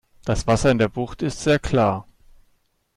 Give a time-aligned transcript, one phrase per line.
[0.25, 2.07] Das Wasser in der Bucht ist sehr klar.